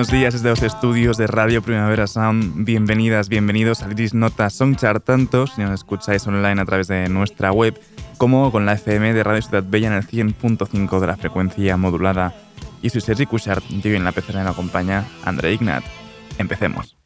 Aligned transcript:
Buenos 0.00 0.12
días 0.12 0.32
desde 0.32 0.48
los 0.48 0.62
estudios 0.62 1.18
de 1.18 1.26
Radio 1.26 1.60
Primavera 1.60 2.06
Sound. 2.06 2.64
Bienvenidas, 2.64 3.28
bienvenidos 3.28 3.82
al 3.82 3.92
Iris 3.92 4.14
Nota 4.14 4.48
Songchart, 4.48 5.04
tanto 5.04 5.46
si 5.46 5.60
nos 5.60 5.72
escucháis 5.72 6.26
online 6.26 6.58
a 6.58 6.64
través 6.64 6.88
de 6.88 7.06
nuestra 7.10 7.52
web 7.52 7.78
como 8.16 8.50
con 8.50 8.64
la 8.64 8.72
FM 8.72 9.12
de 9.12 9.22
Radio 9.22 9.42
Ciudad 9.42 9.62
Bella 9.62 9.88
en 9.88 9.92
el 9.92 10.06
100.5 10.06 11.00
de 11.00 11.06
la 11.06 11.18
frecuencia 11.18 11.76
modulada. 11.76 12.32
Y 12.80 12.88
soy 12.88 13.02
Sergi 13.02 13.26
Cushart 13.26 13.62
y 13.68 13.86
hoy 13.86 13.96
en 13.96 14.04
la 14.04 14.12
pecera 14.12 14.42
me 14.42 14.48
acompaña 14.48 15.04
André 15.22 15.52
Ignat. 15.52 15.84
Empecemos. 16.38 16.96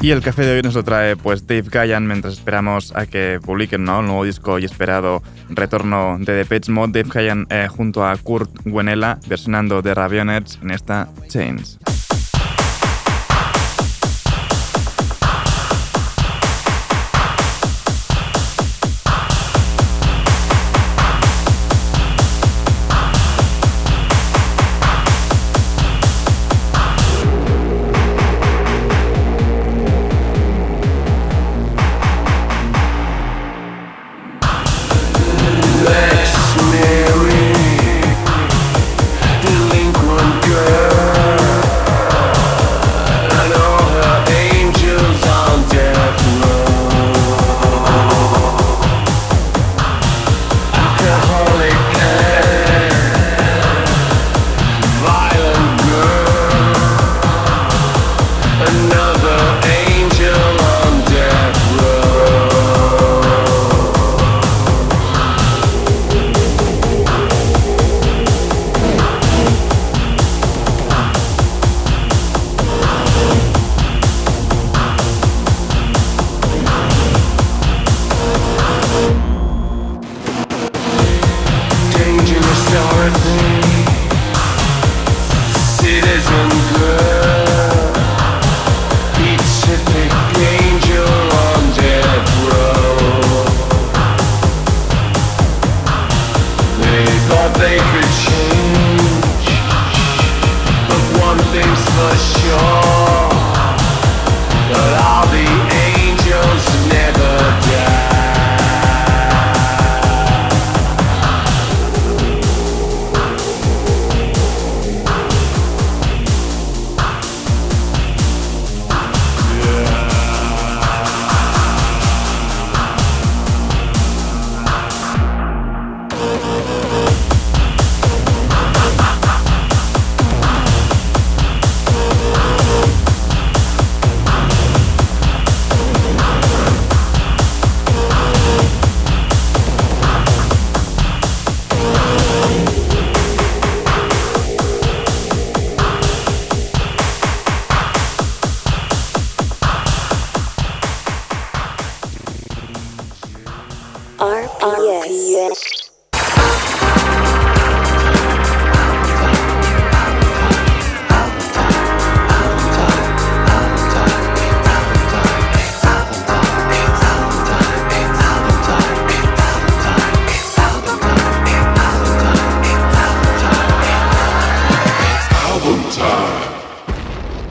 Y 0.00 0.10
el 0.10 0.22
café 0.22 0.42
de 0.42 0.52
hoy 0.56 0.62
nos 0.62 0.74
lo 0.74 0.84
trae 0.84 1.16
pues 1.16 1.46
Dave 1.46 1.64
Gallan 1.70 2.06
mientras 2.06 2.34
esperamos 2.34 2.94
a 2.94 3.06
que 3.06 3.40
publiquen 3.44 3.84
¿no? 3.84 4.00
el 4.00 4.06
nuevo 4.06 4.24
disco 4.24 4.58
y 4.58 4.64
esperado 4.64 5.22
retorno 5.48 6.18
de 6.20 6.34
Depeche 6.34 6.70
Mode. 6.70 7.02
Dave 7.02 7.12
Gallan 7.12 7.46
eh, 7.50 7.66
junto 7.68 8.06
a 8.06 8.16
Kurt 8.16 8.50
Guenela 8.64 9.18
versionando 9.26 9.82
The 9.82 9.94
Ravionets 9.94 10.58
en 10.62 10.70
esta 10.70 11.08
Chains. 11.28 11.78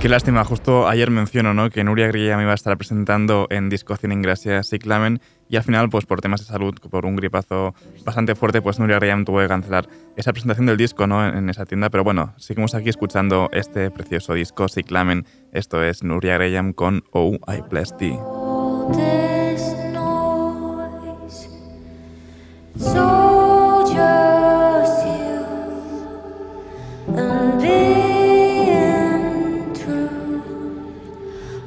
Lástima, 0.09 0.44
justo 0.45 0.88
ayer 0.88 1.09
menciono 1.09 1.54
¿no? 1.54 1.69
que 1.69 1.83
Nuria 1.83 2.07
Grilla 2.07 2.38
me 2.38 2.44
iba 2.44 2.51
a 2.51 2.56
estar 2.56 2.77
presentando 2.77 3.48
en 3.50 3.68
Disco 3.68 3.95
Cine 3.98 4.13
Ingracia 4.13 4.63
Ciclamen 4.63 5.19
y 5.50 5.56
al 5.57 5.63
final, 5.63 5.89
pues 5.89 6.06
por 6.06 6.21
temas 6.21 6.39
de 6.42 6.45
salud, 6.45 6.75
por 6.89 7.06
un 7.06 7.15
gripazo 7.15 7.74
bastante 8.06 8.36
fuerte, 8.36 8.62
pues 8.62 8.80
Nuria 8.80 9.00
Graham 9.00 9.25
tuvo 9.25 9.39
que 9.39 9.48
cancelar 9.48 9.89
esa 10.15 10.33
presentación 10.33 10.68
del 10.68 10.77
disco 10.77 11.07
¿no? 11.07 11.27
en 11.27 11.50
esa 11.50 11.65
tienda. 11.65 11.89
Pero 11.89 12.04
bueno, 12.04 12.33
seguimos 12.38 12.75
aquí 12.75 12.89
escuchando 12.89 13.50
este 13.51 13.92
precioso 13.92 14.33
disco 14.33 14.68
Ciclamen. 14.69 15.25
Esto 15.51 15.83
es 15.83 16.04
Nuria 16.04 16.38
Graham 16.38 16.74
con 16.74 17.04
Oh 17.12 17.38
I 17.48 17.62
Bless 17.69 17.95
Thee. 17.98 18.18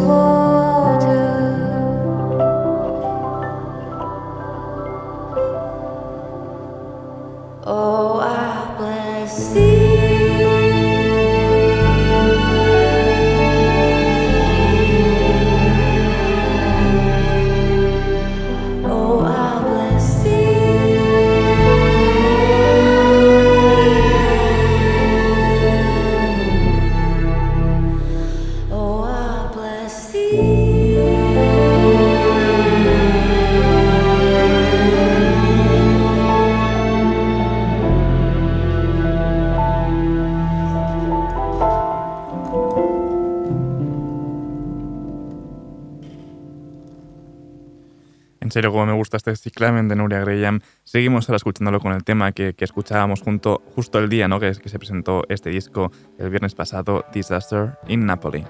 En 0.00 0.39
este 49.20 49.36
ciclamen 49.36 49.88
de 49.88 49.96
Nuria 49.96 50.20
Graham. 50.20 50.60
Seguimos 50.84 51.28
ahora 51.28 51.36
escuchándolo 51.36 51.80
con 51.80 51.92
el 51.92 52.04
tema 52.04 52.32
que, 52.32 52.54
escuchábamos 52.58 53.20
junto, 53.20 53.62
justo 53.74 53.98
el 53.98 54.08
día 54.08 54.28
¿no? 54.28 54.40
que, 54.40 54.52
que 54.52 54.68
se 54.68 54.78
presentó 54.78 55.22
este 55.28 55.50
disco 55.50 55.92
el 56.18 56.30
viernes 56.30 56.54
pasado, 56.54 57.04
Disaster 57.12 57.78
in 57.88 58.06
Napoli. 58.06 58.44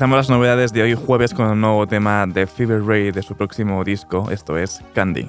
Empezamos 0.00 0.16
las 0.16 0.30
novedades 0.30 0.72
de 0.72 0.80
hoy 0.80 0.94
jueves 0.94 1.34
con 1.34 1.46
un 1.48 1.60
nuevo 1.60 1.86
tema 1.86 2.26
de 2.26 2.46
Fever 2.46 2.82
Ray 2.82 3.10
de 3.10 3.20
su 3.20 3.36
próximo 3.36 3.84
disco, 3.84 4.30
esto 4.30 4.56
es 4.56 4.80
Candy. 4.94 5.28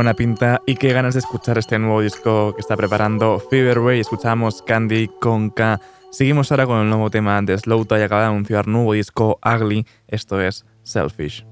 Buena 0.00 0.14
pinta 0.14 0.62
y 0.64 0.76
qué 0.76 0.94
ganas 0.94 1.12
de 1.12 1.20
escuchar 1.20 1.58
este 1.58 1.78
nuevo 1.78 2.00
disco 2.00 2.54
que 2.54 2.62
está 2.62 2.74
preparando 2.74 3.38
Feverway. 3.38 4.00
Escuchamos 4.00 4.62
Candy 4.62 5.08
con 5.20 5.50
K. 5.50 5.78
Seguimos 6.10 6.50
ahora 6.50 6.64
con 6.64 6.80
el 6.80 6.88
nuevo 6.88 7.10
tema 7.10 7.42
de 7.42 7.58
Slow 7.58 7.86
y 7.90 8.00
acaba 8.00 8.22
de 8.22 8.28
anunciar 8.28 8.66
nuevo 8.66 8.94
disco 8.94 9.38
Ugly. 9.44 9.84
Esto 10.08 10.40
es 10.40 10.64
Selfish. 10.84 11.49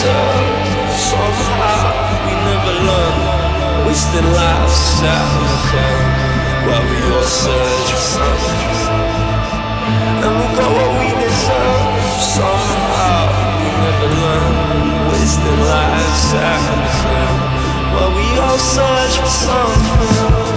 ourselves 0.00 0.96
somehow. 0.96 1.92
We 2.24 2.32
never 2.32 2.74
learn, 2.88 3.86
wasting 3.86 4.28
lives 4.32 5.02
out 5.04 5.28
in 5.36 5.44
the 5.44 5.60
club 5.68 6.08
while 6.66 6.84
we 6.88 6.98
all 7.12 7.22
search 7.22 7.88
for 7.92 8.04
something. 8.16 8.80
And 10.24 10.32
we 10.40 10.46
got 10.56 10.70
what 10.72 10.92
we 11.00 11.08
deserve 11.20 12.00
somehow. 12.16 13.22
We 13.60 13.68
never 13.84 14.08
learn, 14.24 14.54
wasting 15.12 15.60
lives 15.68 16.34
out 16.34 16.64
in 16.72 16.80
the 16.80 16.92
club 17.00 17.36
while 17.92 18.12
we 18.16 18.26
all 18.38 18.58
search 18.58 19.14
for 19.20 19.32
something. 19.44 20.49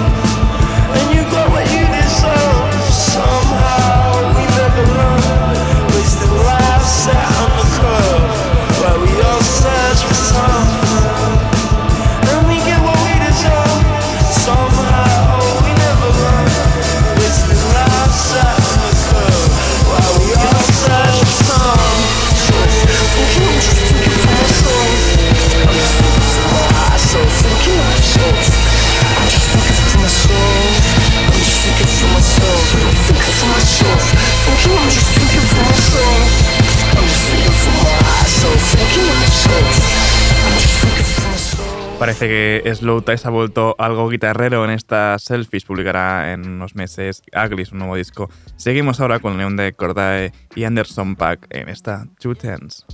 Parece 42.03 42.27
que 42.27 42.75
Slow 42.75 43.01
se 43.15 43.25
ha 43.25 43.31
vuelto 43.31 43.77
algo 43.79 44.09
guitarrero 44.09 44.65
en 44.65 44.71
esta 44.71 45.17
Selfish. 45.19 45.65
Publicará 45.65 46.33
en 46.33 46.45
unos 46.45 46.75
meses 46.75 47.23
Ugly, 47.33 47.65
un 47.71 47.77
nuevo 47.77 47.95
disco. 47.95 48.29
Seguimos 48.57 48.99
ahora 48.99 49.19
con 49.19 49.37
León 49.37 49.55
de 49.55 49.71
Cordae 49.71 50.33
y 50.53 50.65
Anderson 50.65 51.15
Pack 51.15 51.47
en 51.49 51.69
esta 51.69 52.05
Two 52.19 52.35
Tens. 52.35 52.85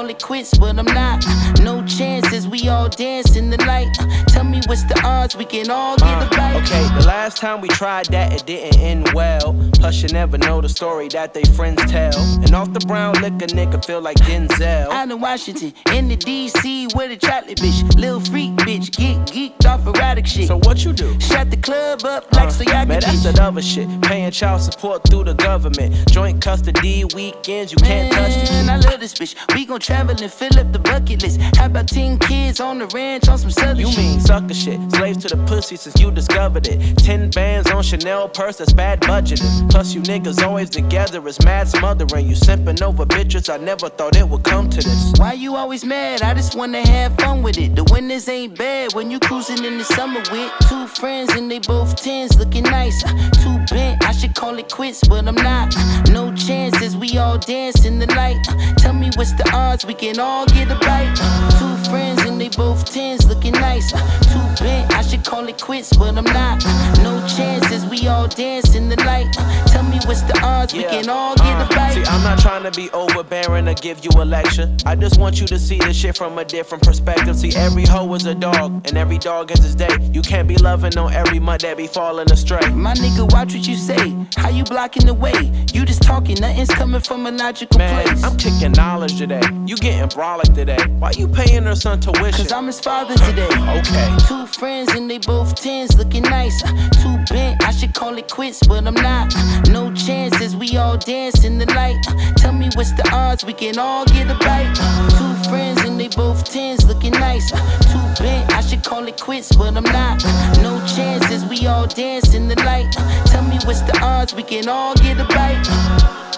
Call 0.00 0.08
it 0.08 0.22
quits, 0.22 0.56
but 0.56 0.78
I'm 0.78 0.86
not. 0.86 1.24
No 1.60 1.84
chances, 1.84 2.48
we 2.48 2.68
all 2.68 2.88
dance 2.88 3.36
in 3.36 3.50
the 3.50 3.58
light. 3.66 3.92
Tell 4.28 4.44
me 4.44 4.60
what's 4.66 4.84
the 4.84 4.98
odds, 5.04 5.36
we 5.36 5.44
can 5.44 5.70
all 5.70 5.96
get 5.96 6.22
a 6.22 6.36
bite. 6.36 6.56
Okay, 6.62 6.82
the 6.98 7.06
last 7.06 7.36
time 7.36 7.60
we 7.60 7.68
tried 7.68 8.06
that, 8.06 8.32
it 8.32 8.46
didn't 8.46 8.80
end 8.80 9.12
well. 9.12 9.54
Plus, 9.74 10.02
you 10.02 10.08
never 10.08 10.38
know 10.38 10.60
the 10.60 10.68
story 10.68 11.08
that 11.08 11.34
they 11.34 11.42
friends 11.56 11.82
tell. 11.90 12.18
And 12.42 12.54
off 12.54 12.72
the 12.72 12.80
brown 12.80 13.14
liquor, 13.20 13.46
nigga 13.54 13.84
feel 13.84 14.00
like 14.00 14.16
Denzel. 14.18 14.88
Out 14.88 15.10
in 15.10 15.20
Washington, 15.20 15.74
in 15.92 16.08
the 16.08 16.16
DC 16.16 16.94
with 16.96 17.10
a 17.10 17.16
chocolate 17.16 17.58
bitch. 17.58 17.80
Lil 18.00 18.20
freak 18.20 18.52
bitch, 18.52 18.90
get 18.96 19.18
geeked 19.26 19.66
off 19.66 19.86
erratic 19.86 20.26
shit. 20.26 20.48
So 20.48 20.58
what 20.58 20.84
you 20.84 20.92
do? 20.92 21.18
Shut 21.20 21.50
the 21.50 21.56
club 21.58 22.04
up 22.04 22.32
like 22.32 22.48
uh, 22.48 22.50
so 22.50 22.64
y'all 22.64 22.86
Man, 22.86 23.00
that's 23.00 23.22
that 23.24 23.38
other 23.38 23.62
shit. 23.62 23.88
Paying 24.02 24.30
child 24.30 24.62
support 24.62 25.02
through 25.08 25.24
the 25.24 25.34
government. 25.34 25.94
Joint 26.10 26.40
custody 26.40 27.04
weekends, 27.14 27.72
you 27.72 27.78
can't 27.78 28.12
touch 28.12 28.32
it. 28.32 28.50
I 28.68 28.76
love 28.76 29.00
this 29.00 29.14
bitch. 29.14 29.34
We 29.54 29.66
gon' 29.66 29.80
travel 29.90 30.14
and 30.22 30.32
fill 30.32 30.56
up 30.56 30.72
the 30.72 30.78
bucket 30.78 31.22
list. 31.22 31.40
How 31.56 31.66
about 31.66 31.88
10 31.88 32.18
kids 32.20 32.60
on 32.60 32.78
the 32.78 32.86
ranch 32.94 33.28
on 33.28 33.38
some 33.38 33.50
southern 33.50 33.78
You 33.78 33.90
mean 33.96 34.20
sucker 34.20 34.54
shit. 34.54 34.78
Slaves 34.92 35.18
to 35.24 35.28
the 35.34 35.42
pussy 35.48 35.76
since 35.76 35.98
you 36.00 36.12
discovered 36.12 36.68
it. 36.68 36.78
10 36.98 37.30
bands 37.30 37.68
on 37.72 37.82
Chanel 37.82 38.28
purse, 38.28 38.58
that's 38.58 38.72
bad 38.72 39.00
budgeting. 39.00 39.68
Plus, 39.68 39.92
you 39.92 40.00
niggas 40.02 40.40
always 40.46 40.70
together 40.70 41.26
is 41.26 41.42
mad 41.44 41.68
smothering. 41.68 42.28
You 42.28 42.36
simping 42.36 42.80
over 42.82 43.04
bitches, 43.04 43.52
I 43.52 43.56
never 43.56 43.88
thought 43.88 44.16
it 44.16 44.28
would 44.28 44.44
come 44.44 44.70
to 44.70 44.76
this. 44.76 45.12
Why 45.16 45.32
you 45.32 45.56
always 45.56 45.84
mad? 45.84 46.22
I 46.22 46.34
just 46.34 46.54
wanna 46.54 46.86
have 46.86 47.16
fun 47.16 47.42
with 47.42 47.58
it. 47.58 47.74
The 47.74 47.84
winters 47.92 48.28
ain't 48.28 48.56
bad 48.56 48.94
when 48.94 49.10
you 49.10 49.18
cruising 49.18 49.64
in 49.64 49.78
the 49.78 49.84
summer 49.84 50.20
with 50.30 50.52
two 50.68 50.86
friends 50.86 51.30
and 51.34 51.50
they 51.50 51.58
both 51.58 51.96
tens 51.96 52.38
looking 52.38 52.64
nice. 52.64 53.04
Uh, 53.04 53.30
too 53.42 53.58
bent, 53.74 54.04
I 54.04 54.12
should 54.12 54.34
call 54.36 54.56
it 54.56 54.70
quits, 54.70 55.00
but 55.08 55.26
I'm 55.26 55.34
not. 55.34 55.74
Uh, 55.76 56.02
no 56.12 56.32
chances, 56.34 56.96
we 56.96 57.18
all 57.18 57.38
dance 57.38 57.84
in 57.84 57.98
the 57.98 58.06
light. 58.14 58.38
Uh, 58.48 58.74
tell 58.74 58.92
me 58.92 59.10
what's 59.16 59.32
the 59.32 59.50
odds, 59.52 59.79
we 59.84 59.94
can 59.94 60.18
all 60.18 60.46
get 60.46 60.70
a 60.70 60.74
bite. 60.74 61.14
Two 61.58 61.90
friends 61.90 62.19
they 62.40 62.48
both 62.48 62.90
tens 62.90 63.26
looking 63.26 63.52
nice. 63.52 63.92
Uh, 63.92 63.98
too 64.22 64.64
bent, 64.64 64.92
I 64.94 65.02
should 65.02 65.24
call 65.24 65.46
it 65.48 65.60
quits, 65.60 65.94
but 65.96 66.16
I'm 66.16 66.24
not. 66.24 66.64
Uh, 66.64 67.02
no 67.02 67.26
chances, 67.28 67.84
we 67.86 68.06
all 68.08 68.28
dance 68.28 68.74
in 68.74 68.88
the 68.88 68.96
light. 69.04 69.28
Uh, 69.38 69.66
tell 69.66 69.82
me 69.82 69.98
what's 70.06 70.22
the 70.22 70.38
odds, 70.42 70.72
yeah. 70.72 70.82
we 70.82 70.88
can 70.88 71.08
all 71.10 71.34
get 71.36 71.60
a 71.60 71.74
bite. 71.74 71.92
See, 71.92 72.04
I'm 72.04 72.22
not 72.22 72.38
trying 72.38 72.62
to 72.62 72.70
be 72.70 72.90
overbearing 72.90 73.68
or 73.68 73.74
give 73.74 74.02
you 74.04 74.10
a 74.16 74.24
lecture. 74.24 74.74
I 74.86 74.96
just 74.96 75.20
want 75.20 75.40
you 75.40 75.46
to 75.48 75.58
see 75.58 75.78
the 75.78 75.92
shit 75.92 76.16
from 76.16 76.38
a 76.38 76.44
different 76.44 76.82
perspective. 76.82 77.36
See, 77.36 77.54
every 77.54 77.84
hoe 77.84 78.12
is 78.14 78.24
a 78.24 78.34
dog, 78.34 78.86
and 78.88 78.96
every 78.96 79.18
dog 79.18 79.50
is 79.50 79.62
his 79.62 79.74
day. 79.74 79.94
You 80.12 80.22
can't 80.22 80.48
be 80.48 80.56
loving 80.56 80.96
on 80.96 81.12
every 81.12 81.40
mud 81.40 81.60
that 81.60 81.76
be 81.76 81.86
falling 81.86 82.30
astray. 82.32 82.70
My 82.70 82.94
nigga, 82.94 83.30
watch 83.32 83.54
what 83.54 83.66
you 83.66 83.76
say. 83.76 84.16
How 84.36 84.48
you 84.48 84.64
blocking 84.64 85.04
the 85.04 85.14
way? 85.14 85.52
You 85.74 85.84
just 85.84 86.02
talking, 86.02 86.40
nothing's 86.40 86.70
coming 86.70 87.00
from 87.00 87.26
a 87.26 87.30
logical 87.30 87.78
Man, 87.78 88.06
place. 88.06 88.24
I'm 88.24 88.36
kicking 88.38 88.72
knowledge 88.72 89.18
today. 89.18 89.42
You 89.66 89.76
getting 89.76 90.08
brolic 90.08 90.54
today. 90.54 90.82
Why 90.98 91.10
you 91.10 91.28
paying 91.28 91.64
her 91.64 91.74
son 91.74 92.00
tuition? 92.30 92.44
Cause 92.44 92.52
I'm 92.52 92.66
his 92.66 92.80
father 92.80 93.14
today. 93.14 93.48
okay. 93.78 94.16
Two 94.26 94.46
friends 94.46 94.92
and 94.94 95.10
they 95.10 95.18
both 95.18 95.54
tens, 95.54 95.96
looking 95.96 96.22
nice. 96.22 96.62
Too 97.02 97.18
bent, 97.30 97.62
I 97.64 97.70
should 97.70 97.94
call 97.94 98.16
it 98.18 98.30
quits, 98.30 98.66
but 98.66 98.86
I'm 98.86 98.94
not. 98.94 99.34
No 99.68 99.92
chances, 99.94 100.56
we 100.56 100.76
all 100.76 100.96
dance 100.96 101.44
in 101.44 101.58
the 101.58 101.66
light. 101.66 102.02
Tell 102.36 102.52
me 102.52 102.68
what's 102.74 102.92
the 102.92 103.08
odds, 103.12 103.44
we 103.44 103.52
can 103.52 103.78
all 103.78 104.04
get 104.06 104.30
a 104.30 104.34
bite. 104.34 104.74
Two 105.10 105.50
friends 105.50 105.80
and 105.82 105.98
they 105.98 106.08
both 106.08 106.44
tens, 106.44 106.84
looking 106.86 107.12
nice. 107.12 107.50
Too 107.50 108.22
bent, 108.22 108.52
I 108.52 108.60
should 108.60 108.84
call 108.84 109.06
it 109.06 109.20
quits, 109.20 109.54
but 109.54 109.76
I'm 109.76 109.84
not. 109.84 110.22
No 110.62 110.84
chances, 110.86 111.44
we 111.44 111.66
all 111.66 111.86
dance 111.86 112.34
in 112.34 112.48
the 112.48 112.56
light. 112.64 112.92
Tell 113.26 113.42
me 113.42 113.58
what's 113.64 113.82
the 113.82 113.98
odds, 114.02 114.34
we 114.34 114.42
can 114.42 114.68
all 114.68 114.94
get 114.94 115.18
a 115.20 115.24
bite. 115.24 116.29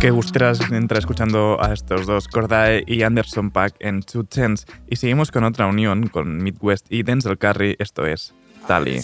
Qué 0.00 0.10
gusteras 0.10 0.60
entrar 0.70 0.98
escuchando 0.98 1.56
a 1.62 1.72
estos 1.72 2.06
dos, 2.06 2.28
Cordae 2.28 2.84
y 2.86 3.04
Anderson 3.04 3.50
Pack 3.50 3.76
en 3.80 4.02
Two 4.02 4.24
Tens. 4.24 4.66
Y 4.86 4.96
seguimos 4.96 5.30
con 5.30 5.44
otra 5.44 5.66
unión, 5.66 6.08
con 6.08 6.42
Midwest 6.42 6.86
y 6.90 7.02
Denzel 7.04 7.38
Curry, 7.38 7.76
esto 7.78 8.04
es 8.04 8.34
Tally. 8.66 9.00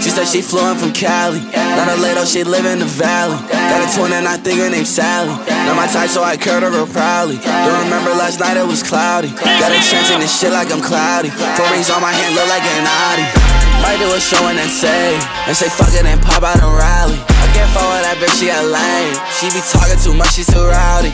She 0.00 0.10
said 0.10 0.26
she 0.26 0.42
flew 0.42 0.74
from 0.74 0.92
Cali. 0.92 1.40
Not 1.40 1.88
a 1.88 1.96
little, 2.00 2.24
she 2.24 2.44
live 2.44 2.64
in 2.64 2.78
the 2.78 2.86
valley. 2.86 3.36
Got 3.48 3.84
a 3.84 3.96
twin 3.96 4.12
and 4.12 4.26
I 4.26 4.36
think 4.38 4.58
her 4.60 4.70
named 4.70 4.86
Sally. 4.86 5.28
Not 5.28 5.76
my 5.76 5.86
type, 5.86 6.08
so 6.08 6.22
I 6.22 6.36
curved 6.36 6.62
her 6.62 6.70
real 6.70 6.86
proudly. 6.86 7.36
Don't 7.36 7.84
remember 7.84 8.10
last 8.10 8.40
night, 8.40 8.56
it 8.56 8.66
was 8.66 8.82
cloudy. 8.82 9.28
Got 9.28 9.72
a 9.72 9.80
chance 9.80 10.10
in 10.10 10.20
this 10.20 10.32
shit 10.38 10.52
like 10.52 10.72
I'm 10.72 10.80
cloudy. 10.80 11.28
Four 11.28 11.68
rings 11.70 11.90
on 11.90 12.00
my 12.00 12.12
hand, 12.12 12.34
look 12.34 12.48
like 12.48 12.62
an 12.62 12.86
Audi. 12.86 13.51
Might 13.82 13.98
do 13.98 14.06
a 14.14 14.20
show 14.22 14.38
and 14.46 14.56
then 14.56 14.70
say, 14.70 15.18
and 15.50 15.56
say 15.56 15.68
fuck 15.68 15.92
it 15.92 16.06
and 16.06 16.22
pop 16.22 16.42
out 16.42 16.62
and 16.62 16.70
rally. 16.70 17.18
I 17.18 17.46
can't 17.50 17.68
fall 17.74 17.90
with 17.90 18.06
that 18.06 18.16
bitch, 18.22 18.38
she 18.38 18.46
got 18.46 18.62
lame. 18.62 19.18
She 19.36 19.50
be 19.50 19.60
talking 19.66 19.98
too 19.98 20.14
much, 20.14 20.38
she 20.38 20.46
too 20.46 20.62
rowdy. 20.62 21.10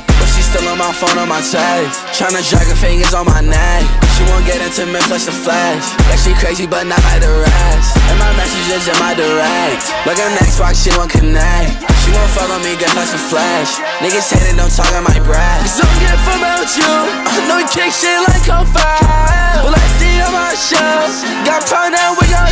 Still 0.48 0.64
on 0.72 0.80
my 0.80 0.88
phone 0.96 1.20
on 1.20 1.28
my 1.28 1.44
tape. 1.44 1.92
Tryna 2.16 2.40
drag 2.40 2.64
her 2.72 2.80
fingers 2.80 3.12
on 3.12 3.28
my 3.28 3.44
neck. 3.44 3.84
She 4.16 4.24
won't 4.32 4.48
get 4.48 4.64
into 4.64 4.88
me, 4.88 4.96
flash 5.04 5.28
the 5.28 5.37
flash. 5.44 5.84
Yeah, 6.08 6.16
she 6.16 6.32
crazy, 6.40 6.64
but 6.64 6.88
not 6.88 6.96
like 7.04 7.20
the 7.20 7.28
rest. 7.28 7.92
And 8.08 8.16
my 8.16 8.32
messages 8.32 8.88
in 8.88 8.96
my 8.96 9.12
direct. 9.12 9.92
Like 10.08 10.16
next 10.40 10.56
rock, 10.56 10.72
she 10.72 10.88
won't 10.96 11.12
connect. 11.12 11.84
She 12.00 12.08
won't 12.16 12.32
follow 12.32 12.56
me, 12.64 12.80
get 12.80 12.88
flash 12.96 13.12
the 13.12 13.20
flash. 13.28 13.76
Niggas 14.00 14.24
hating, 14.32 14.56
don't 14.56 14.72
talk, 14.72 14.88
I 14.96 15.04
my 15.04 15.20
brag. 15.20 15.68
Cause 15.68 15.84
I'm 15.84 15.92
getting 16.00 16.22
from 16.24 16.40
out 16.40 16.64
you. 16.64 16.96
You 17.44 17.68
kick 17.68 17.92
shit 17.92 18.16
like 18.32 18.48
on 18.48 18.64
fire. 18.72 19.68
Well, 19.68 19.76
I 19.76 19.84
see 20.00 20.16
on 20.24 20.32
my 20.32 20.56
show. 20.56 20.96
Got 21.44 21.68
now, 21.92 22.16
we 22.16 22.24
got 22.32 22.48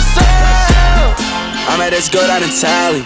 I 1.67 1.77
met 1.79 1.91
this 1.91 2.09
girl 2.09 2.25
down 2.25 2.47
in 2.47 2.49
Tally. 2.49 3.03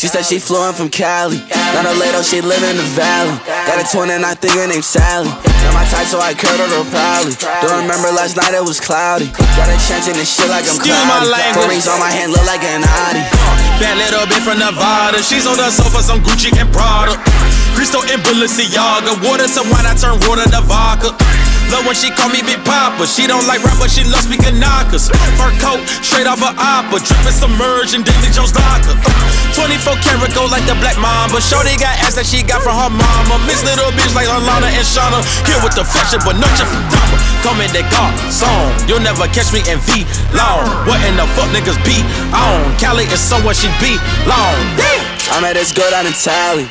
She 0.00 0.08
said 0.08 0.24
she 0.24 0.40
flew 0.40 0.66
in 0.66 0.74
from 0.74 0.88
Cali. 0.88 1.38
Not 1.76 1.84
a 1.84 1.92
lady, 2.00 2.18
she 2.24 2.40
live 2.40 2.64
in 2.64 2.74
the 2.74 2.88
valley. 2.96 3.36
Got 3.46 3.78
a 3.78 3.86
twin 3.86 4.10
and 4.10 4.24
I 4.28 4.36
think 4.36 4.52
her 4.60 4.68
named 4.68 4.84
Sally. 4.84 5.24
Not 5.24 5.72
my 5.72 5.88
type, 5.88 6.04
so 6.04 6.20
I 6.20 6.36
curved 6.36 6.60
her 6.60 6.68
real 6.68 6.84
proudly. 6.92 7.32
Don't 7.64 7.80
remember 7.80 8.12
last 8.12 8.36
night, 8.36 8.52
it 8.52 8.60
was 8.60 8.76
cloudy. 8.76 9.32
Got 9.56 9.72
a 9.72 9.78
chance 9.88 10.04
in 10.04 10.20
this 10.20 10.28
shit 10.28 10.52
like 10.52 10.68
I'm 10.68 10.76
cloudy. 10.76 11.32
Four 11.56 11.64
rings 11.64 11.88
on 11.88 11.96
my 11.96 12.12
hand, 12.12 12.36
look 12.36 12.44
like 12.44 12.60
an 12.60 12.84
Audi. 12.84 13.24
Bad 13.80 13.96
little 13.96 14.28
bit 14.28 14.44
from 14.44 14.60
Nevada. 14.60 15.24
She's 15.24 15.48
on 15.48 15.56
the 15.56 15.72
sofa, 15.72 16.04
some 16.04 16.20
Gucci 16.20 16.52
and 16.60 16.68
Prada. 16.76 17.16
Cristo 17.72 18.04
and 18.04 18.20
Balenciaga. 18.20 19.16
Water 19.24 19.48
to 19.48 19.62
wine, 19.72 19.88
I 19.88 19.96
turn 19.96 20.20
water 20.28 20.44
to 20.44 20.60
vodka. 20.60 21.16
Love 21.68 21.84
when 21.84 21.96
she 21.96 22.08
call 22.08 22.32
me 22.32 22.40
Big 22.40 22.60
Papa. 22.64 23.04
She 23.04 23.28
don't 23.28 23.44
like 23.44 23.60
rap, 23.60 23.76
but 23.76 23.92
she 23.92 24.04
loves 24.04 24.24
speaking 24.24 24.56
knockers. 24.56 25.12
Fur 25.36 25.52
coat, 25.60 25.84
straight 26.00 26.24
off 26.24 26.40
her 26.40 26.54
opera. 26.56 26.96
Dripping 27.04 27.36
submerged 27.36 27.92
in 27.92 28.02
Davy 28.02 28.32
Jones 28.32 28.56
locker. 28.56 28.96
24 29.52 30.00
karat 30.00 30.32
gold 30.32 30.48
like 30.48 30.64
the 30.64 30.76
Black 30.80 30.96
Mamba. 30.96 31.44
Shorty 31.44 31.76
got 31.76 31.92
ass 32.00 32.16
that 32.16 32.24
she 32.24 32.40
got 32.40 32.64
from 32.64 32.72
her 32.72 32.88
mama. 32.88 33.36
Miss 33.44 33.60
little 33.68 33.92
bitch 33.92 34.16
like 34.16 34.30
Alana 34.32 34.72
and 34.72 34.86
Shauna. 34.86 35.20
Here 35.44 35.60
with 35.60 35.76
the 35.76 35.84
fashion, 35.84 36.24
but 36.24 36.40
no 36.40 36.48
for 36.48 36.80
drama. 36.88 37.16
Come 37.44 37.60
in 37.60 37.70
that 37.76 37.86
car 37.92 38.10
song. 38.32 38.72
You'll 38.88 39.04
never 39.04 39.28
catch 39.28 39.52
me 39.52 39.60
in 39.68 39.76
V 39.84 40.08
long. 40.32 40.64
What 40.88 41.04
in 41.04 41.20
the 41.20 41.28
fuck 41.36 41.52
niggas 41.52 41.78
be 41.84 42.00
on? 42.32 42.64
Cali 42.80 43.04
is 43.12 43.20
somewhere 43.20 43.52
she 43.52 43.68
be 43.76 44.00
long. 44.24 44.56
I 45.28 45.44
met 45.44 45.60
this 45.60 45.76
girl 45.76 45.90
down 45.92 46.08
in 46.08 46.16
Tally. 46.16 46.64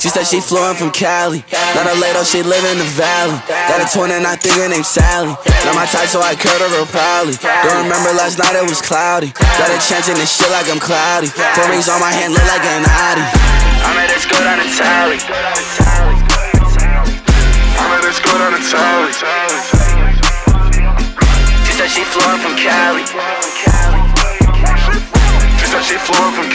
She 0.00 0.08
said 0.08 0.24
she 0.24 0.40
flew 0.40 0.64
in 0.70 0.76
from 0.76 0.90
Cali. 0.90 1.44
Not 1.76 1.84
a 1.84 1.94
lady, 2.00 2.24
she 2.24 2.40
live 2.42 2.64
in 2.64 2.80
the 2.80 2.88
valley. 2.96 3.36
Got 3.46 3.84
a 3.84 3.86
twin 3.92 4.10
and 4.16 4.24
I 4.24 4.37
think 4.38 4.54
her 4.56 4.68
named 4.70 4.86
Sally. 4.86 5.34
Not 5.66 5.74
my 5.74 5.86
type, 5.86 6.08
so 6.08 6.22
I 6.22 6.34
curved 6.38 6.62
her 6.62 6.70
real 6.70 6.86
proudly. 6.86 7.34
Don't 7.42 7.82
remember 7.82 8.14
last 8.14 8.38
night, 8.38 8.54
it 8.54 8.64
was 8.64 8.80
cloudy. 8.80 9.34
Got 9.34 9.70
a 9.74 9.78
chance 9.82 10.08
in 10.08 10.14
this 10.14 10.30
shit 10.30 10.50
like 10.54 10.70
I'm 10.70 10.78
cloudy. 10.78 11.28
Four 11.28 11.68
rings 11.68 11.88
on 11.90 12.00
my 12.00 12.14
hand, 12.14 12.32
look 12.32 12.46
like 12.46 12.62
an 12.62 12.86
Audi. 12.86 13.24
I 13.26 13.90
met 13.98 14.08
this 14.14 14.24
girl 14.26 14.42
down 14.46 14.62
in 14.62 14.70
Tally. 14.72 15.18
I 17.78 17.84
met 17.90 18.02
this 18.02 18.18
girl 18.22 18.38
down 18.38 18.54
in 18.54 18.62
Tally. 18.62 19.12
She 21.66 21.72
said 21.74 21.90
she 21.90 22.04
flew 22.06 22.38
from 22.38 22.54
Cali. 22.56 23.04
She 25.58 25.66
said 25.66 25.82
she 25.82 25.98
flew 25.98 26.30
from 26.32 26.47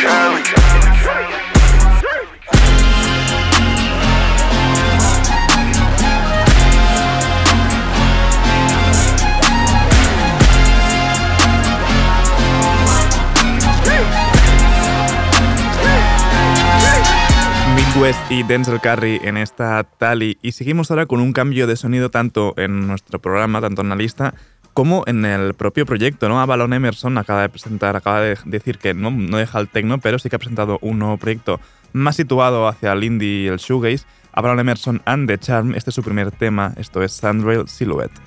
West 18.03 18.29
y 18.29 18.43
Denzel 18.43 18.81
Curry 18.81 19.21
en 19.23 19.37
esta 19.37 19.81
Tally 19.85 20.37
y 20.41 20.51
seguimos 20.51 20.91
ahora 20.91 21.05
con 21.05 21.21
un 21.21 21.31
cambio 21.31 21.67
de 21.67 21.77
sonido 21.77 22.09
tanto 22.09 22.53
en 22.57 22.85
nuestro 22.85 23.19
programa, 23.19 23.61
tanto 23.61 23.81
en 23.81 23.87
la 23.87 23.95
lista, 23.95 24.33
como 24.73 25.05
en 25.07 25.23
el 25.23 25.53
propio 25.53 25.85
proyecto, 25.85 26.27
¿no? 26.27 26.41
Avalon 26.41 26.73
Emerson 26.73 27.17
acaba 27.17 27.43
de 27.43 27.47
presentar, 27.47 27.95
acaba 27.95 28.19
de 28.19 28.37
decir 28.43 28.77
que 28.77 28.93
no, 28.93 29.09
no 29.09 29.37
deja 29.37 29.57
el 29.57 29.69
techno, 29.69 29.99
pero 29.99 30.19
sí 30.19 30.29
que 30.29 30.35
ha 30.35 30.39
presentado 30.39 30.79
un 30.81 30.99
nuevo 30.99 31.15
proyecto 31.15 31.61
más 31.93 32.17
situado 32.17 32.67
hacia 32.67 32.91
el 32.91 33.05
indie 33.05 33.43
y 33.43 33.47
el 33.47 33.55
shoegaze. 33.55 34.05
Avalon 34.33 34.59
Emerson 34.59 35.01
and 35.05 35.29
the 35.29 35.37
Charm, 35.37 35.73
este 35.73 35.91
es 35.91 35.95
su 35.95 36.03
primer 36.03 36.29
tema, 36.31 36.73
esto 36.75 37.01
es 37.03 37.13
Sandrail 37.13 37.69
Silhouette. 37.69 38.19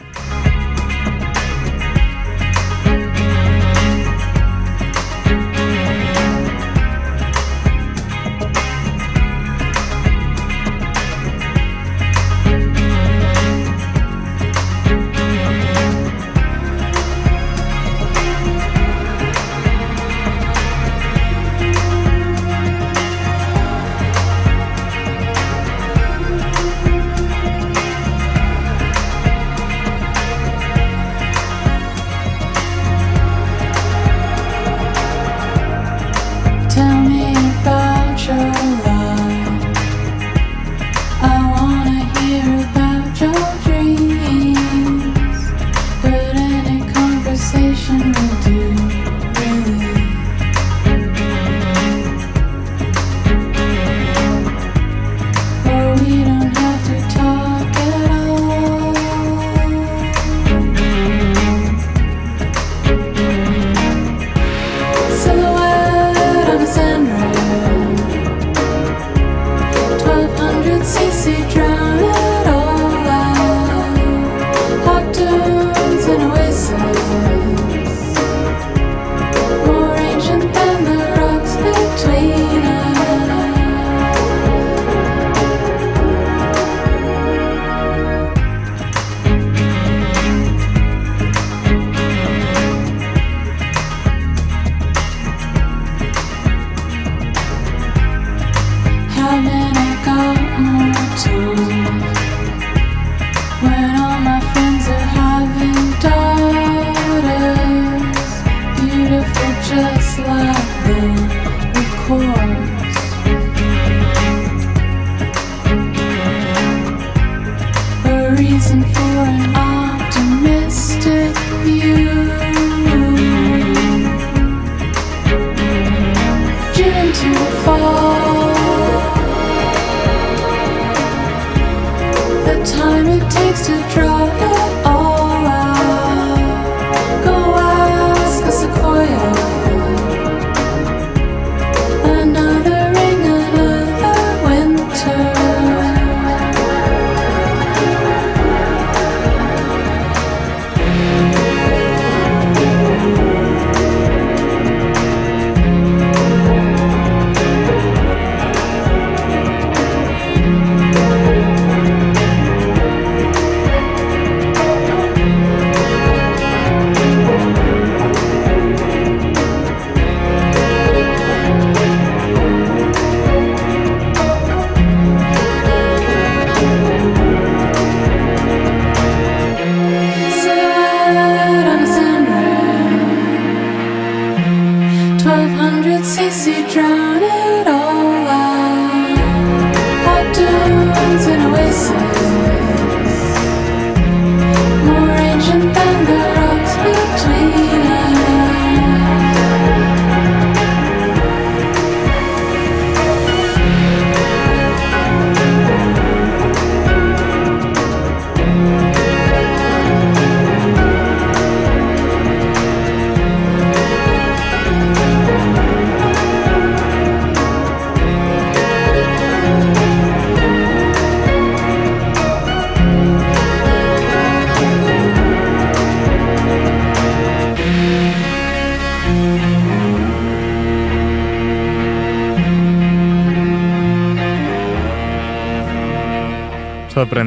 try. 186.76 187.05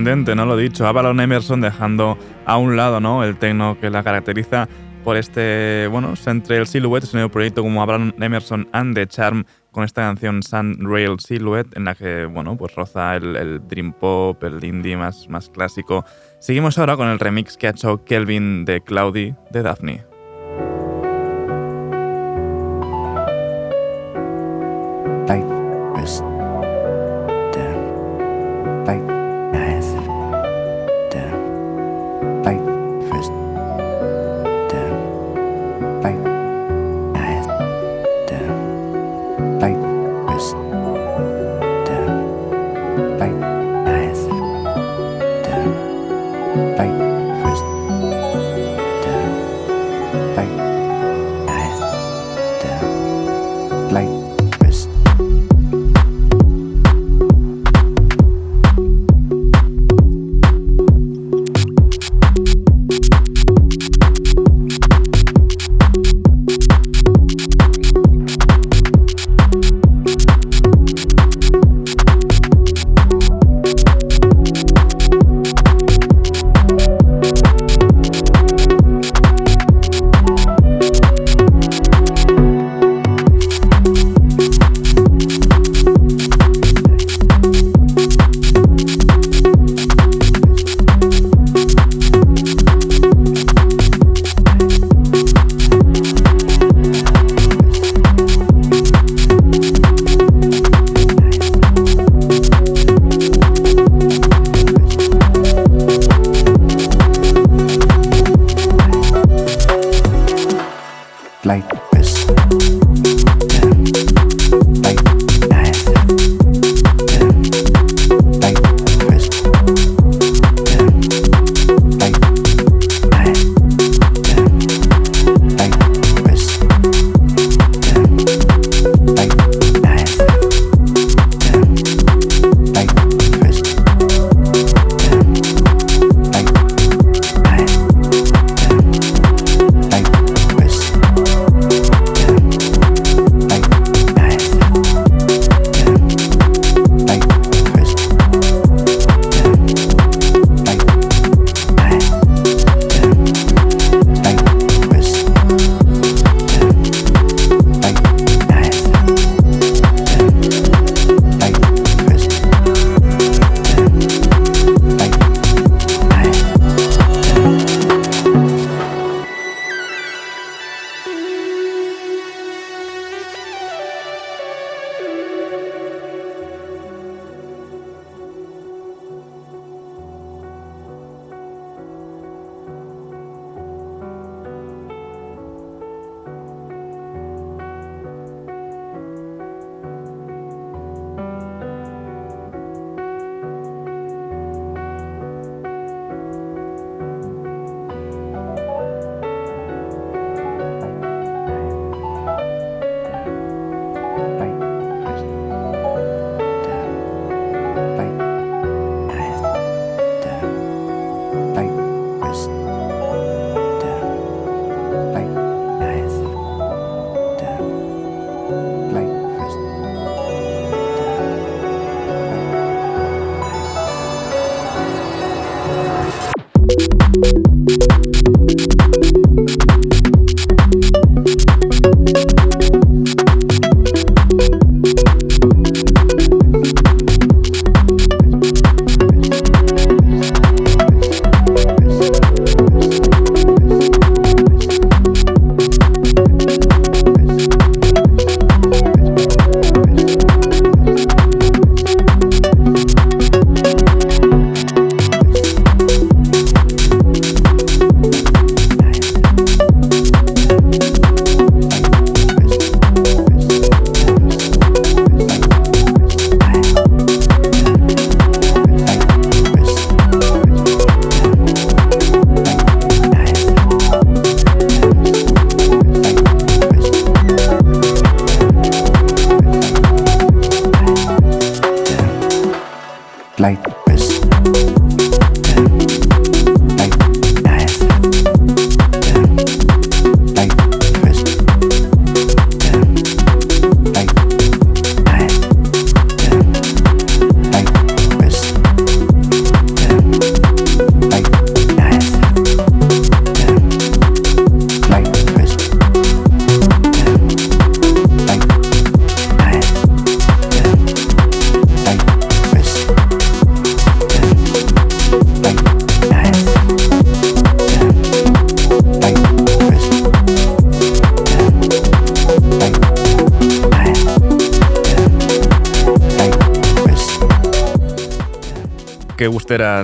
¿No? 0.10 0.46
Lo 0.46 0.58
dicho, 0.58 0.88
Avalon 0.88 1.20
Emerson 1.20 1.62
dejando 1.62 2.18
a 2.46 2.58
un 2.58 2.76
lado, 2.76 3.00
¿no? 3.00 3.24
El 3.24 3.38
techno 3.38 3.78
que 3.80 3.92
la 3.92 4.04
caracteriza 4.04 4.68
por 5.04 5.18
este, 5.18 5.88
bueno, 5.92 6.14
entre 6.26 6.58
el 6.58 6.66
Silhouette, 6.66 7.04
ese 7.04 7.16
nuevo 7.16 7.30
proyecto 7.30 7.62
como 7.62 7.82
Avalon 7.82 8.16
Emerson 8.20 8.68
and 8.72 8.96
the 8.96 9.06
Charm, 9.06 9.46
con 9.72 9.84
esta 9.84 10.02
canción 10.02 10.42
Sun 10.42 10.80
Rail 10.82 11.20
Silhouette, 11.20 11.78
en 11.78 11.86
la 11.86 11.94
que, 11.94 12.26
bueno, 12.26 12.58
pues 12.58 12.74
roza 12.74 13.16
el, 13.18 13.62
dream 13.68 13.94
pop, 13.94 14.44
el 14.44 14.64
indie 14.64 14.98
más, 14.98 15.30
más 15.30 15.50
clásico. 15.50 16.04
Seguimos 16.40 16.80
ahora 16.80 16.98
con 16.98 17.08
el 17.08 17.20
remix 17.20 17.56
que 17.56 17.68
ha 17.68 17.70
hecho 17.70 18.04
Kelvin 18.04 18.66
de 18.66 18.82
Cloudy 18.82 19.36
de 19.52 19.62
Daphne. 19.62 20.09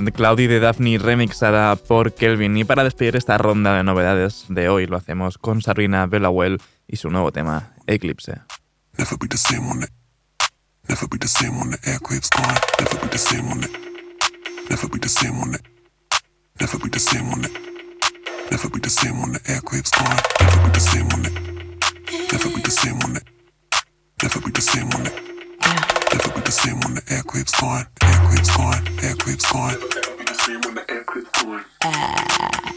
Era 0.05 0.15
Claudi 0.15 0.47
de 0.47 0.59
Daphne 0.59 0.97
remixada 0.97 1.75
por 1.75 2.13
Kelvin. 2.13 2.57
Y 2.57 2.63
para 2.63 2.83
despedir 2.83 3.15
esta 3.15 3.37
ronda 3.37 3.75
de 3.75 3.83
novedades 3.83 4.45
de 4.49 4.69
hoy 4.69 4.87
lo 4.87 4.97
hacemos 4.97 5.37
con 5.37 5.61
Sabrina 5.61 6.05
Bellawell 6.05 6.61
y 6.87 6.97
su 6.97 7.09
nuevo 7.09 7.31
tema, 7.31 7.73
Eclipse. 7.87 8.41
Never 8.97 9.17
be 9.17 9.27
the 9.27 9.37
same 9.37 9.67
when 9.67 9.81
the, 9.81 9.87
never 10.87 11.07
be 24.41 24.51
the 24.51 24.61
same 24.61 24.89
when 24.89 25.03
the. 25.03 25.34
Never 26.15 26.31
be 26.33 26.41
the 26.41 26.51
same 26.51 26.79
when 26.79 26.95
the 26.95 27.03
aircraft's 27.11 27.59
gone. 27.59 27.85
Aircraft's 28.01 28.55
gone. 28.55 28.87
Aircraft's 29.03 29.51
gone. 29.51 29.73
Never 29.73 30.15
be 30.15 30.23
the 30.23 30.33
same 30.33 30.61
when 30.61 30.75
the 30.75 30.89
aircraft's 30.89 31.43
gone. 31.43 31.65
Uh, 31.81 32.71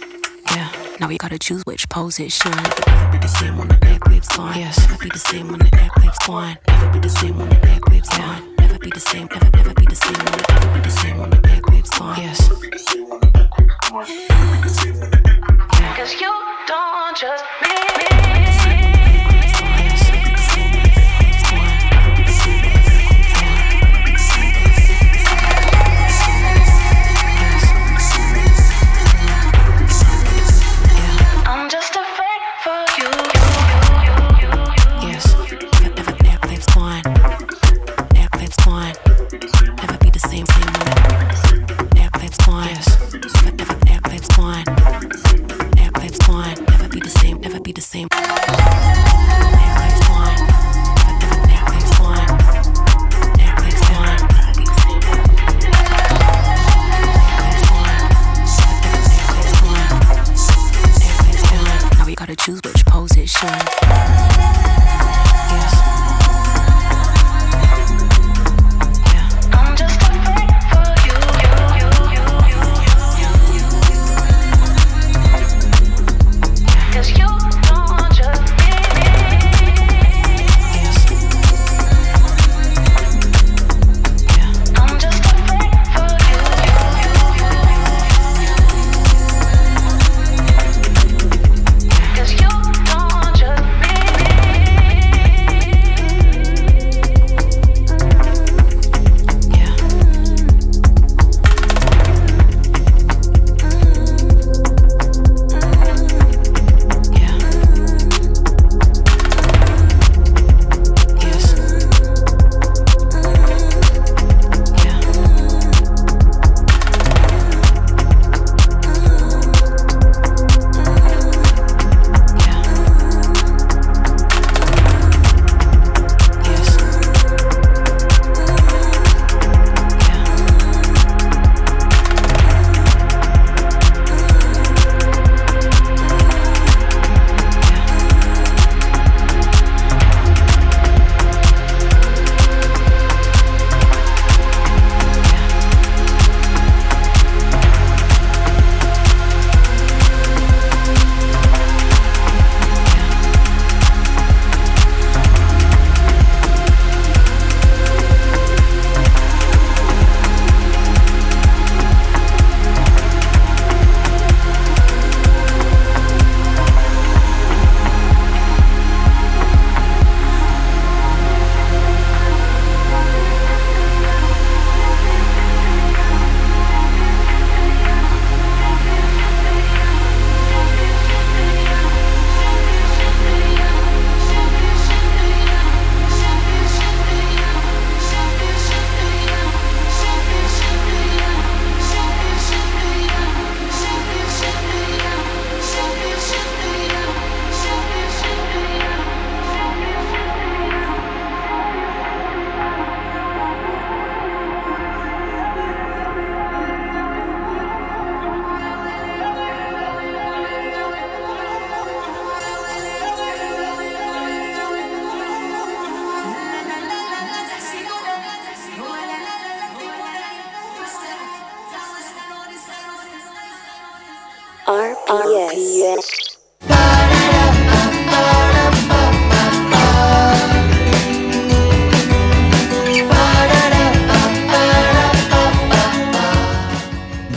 yeah. 0.56 0.72
Now 0.98 1.06
we 1.06 1.18
gotta 1.18 1.38
choose 1.38 1.62
which 1.64 1.88
pose 1.88 2.18
it 2.18 2.32
should. 2.32 2.52
Never 2.52 3.12
be 3.12 3.18
the 3.18 3.28
same 3.28 3.56
when 3.56 3.68
the 3.68 3.78
aircraft's 3.86 4.36
gone. 4.36 4.56
Yes. 4.58 4.76
Never 4.88 5.04
be 5.04 5.10
the 5.10 5.18
same 5.20 5.48
when 5.50 5.60
the 5.60 5.70
aircraft's 5.78 6.26
gone. 6.26 6.58
Never 6.66 6.90
be 6.92 6.98
the 6.98 7.08
same 7.08 7.38
when 7.38 7.48
the 7.48 7.68
aircraft's 7.68 8.18
gone. 8.18 8.56
Never 8.58 8.78
be 8.80 8.90
the 8.90 9.00
same. 9.00 9.28
Never, 9.28 9.50
never 9.56 9.74
be 9.74 9.86
the 9.86 9.94
same 9.94 10.18
when 10.18 10.32
the, 10.34 10.44
never 10.50 10.74
be 10.74 10.80
the 10.80 10.90
same 10.90 11.18
when 11.18 11.30
the 11.30 11.48
aircraft's 11.48 11.98
gone. 11.98 12.18
Yes. 12.18 12.40
Never 12.48 12.60
be 12.60 12.70
the 12.70 12.78
same 12.78 13.08
when 13.08 13.20
the 13.20 13.38
aircraft's 13.38 13.88
gone. 13.88 14.06
Never 14.08 14.56
be 14.56 14.62
the 14.62 14.68
same 14.68 14.98
when 14.98 15.10
the 15.10 15.16
aircraft's 15.30 15.78
gone. 15.78 15.96
Cause 15.96 16.12
you 16.20 16.34
don't 16.66 17.16
trust 17.16 17.44
me. 17.62 18.57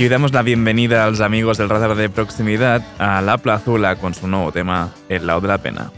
Y 0.02 0.10
damos 0.10 0.34
la 0.34 0.42
bienvenida 0.42 1.06
a 1.06 1.12
los 1.12 1.22
amigos 1.22 1.60
del 1.60 1.70
radar 1.70 1.94
de 1.94 2.10
proximidad 2.10 2.82
a 2.98 3.22
La 3.22 3.38
Plazula 3.38 3.98
con 3.98 4.16
su 4.16 4.28
nuevo 4.28 4.52
tema, 4.52 4.96
El 5.10 5.28
lado 5.28 5.42
de 5.42 5.48
la 5.48 5.60
pena. 5.60 5.92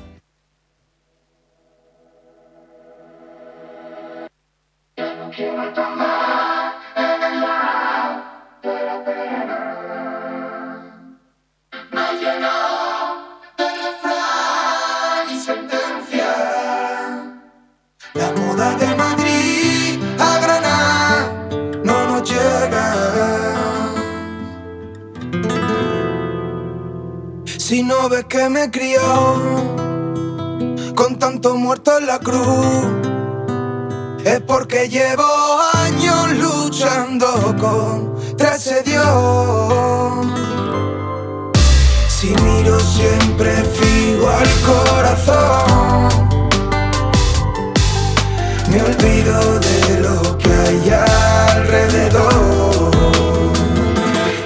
Ves 27.82 28.26
que 28.26 28.50
me 28.50 28.70
crió 28.70 29.02
con 30.96 31.18
tanto 31.18 31.56
muerto 31.56 31.98
en 31.98 32.06
la 32.06 32.20
cruz. 32.20 32.86
Es 34.24 34.42
porque 34.42 34.88
llevo 34.88 35.26
años 35.74 36.34
luchando 36.34 37.56
contra 37.60 38.56
ese 38.56 38.84
Dios. 38.84 40.28
Si 42.10 42.28
miro 42.28 42.80
siempre 42.80 43.52
fijo 43.78 44.30
al 44.30 44.50
corazón, 44.70 46.30
me 48.70 48.82
olvido 48.84 49.60
de 49.60 50.00
lo 50.00 50.38
que 50.38 50.54
hay 50.54 50.92
alrededor. 51.56 52.92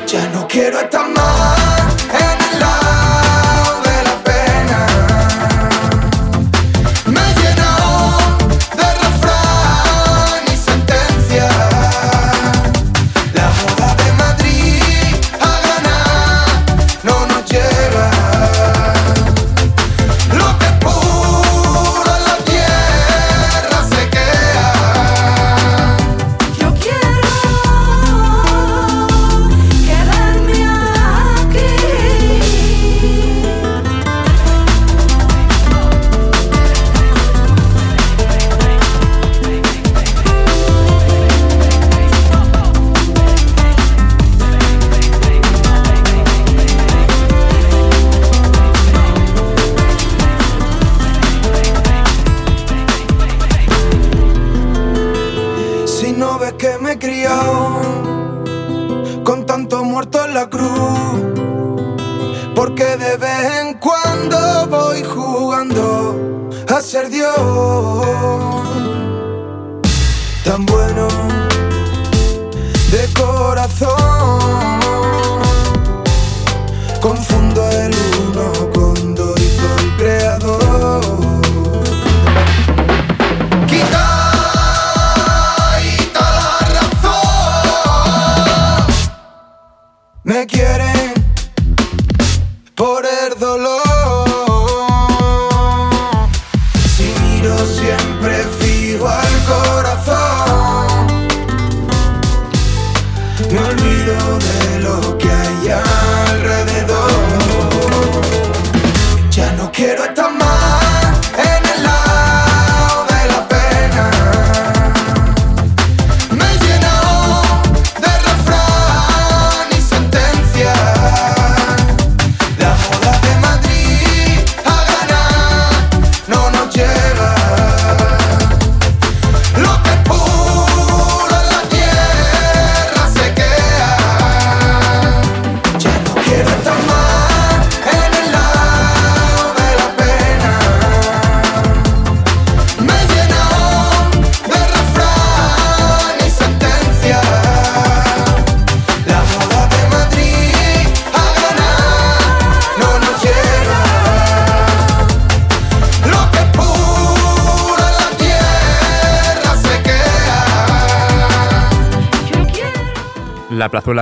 Ya 0.07 0.29
no 0.29 0.47
quiero 0.47 0.79
estar 0.79 1.06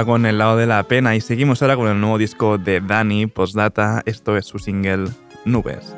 Con 0.04 0.26
el 0.26 0.38
lado 0.38 0.58
de 0.58 0.68
la 0.68 0.84
pena 0.84 1.16
y 1.16 1.22
seguimos 1.22 1.62
ahora 1.62 1.78
con 1.78 1.88
el 1.88 2.02
nuevo 2.02 2.18
disco 2.18 2.58
de 2.58 2.82
Dani, 2.82 3.28
Postdata, 3.28 4.04
esto 4.06 4.36
es 4.36 4.46
su 4.46 4.60
single 4.60 5.06
Nubes. 5.46 5.96